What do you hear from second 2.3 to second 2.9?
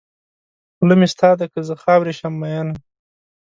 مینه.